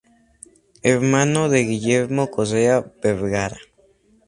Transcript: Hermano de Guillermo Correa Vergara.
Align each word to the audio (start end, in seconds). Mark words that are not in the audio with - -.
Hermano 0.81 1.47
de 1.47 1.59
Guillermo 1.63 2.25
Correa 2.31 2.81
Vergara. 3.03 3.59